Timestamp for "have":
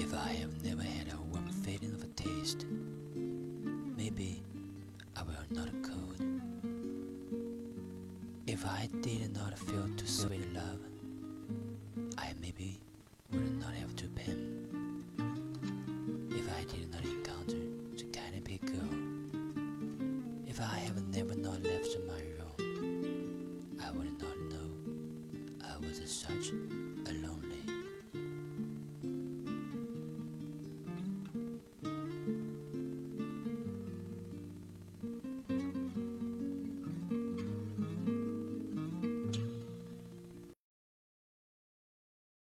0.40-0.64, 13.74-13.94, 20.78-20.96